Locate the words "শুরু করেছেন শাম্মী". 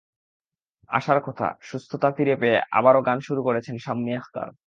3.19-4.11